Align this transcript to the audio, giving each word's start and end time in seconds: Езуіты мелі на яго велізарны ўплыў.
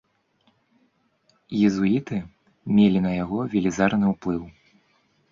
Езуіты 1.67 2.17
мелі 2.77 2.99
на 3.07 3.11
яго 3.17 3.37
велізарны 3.51 4.05
ўплыў. 4.15 4.41